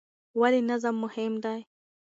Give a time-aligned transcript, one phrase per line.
[0.39, 1.59] ولې نظم مهم دی؟